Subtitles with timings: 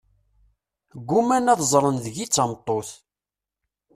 [1.07, 2.89] Gguman ad ẓẓren deg-i tameṭṭut.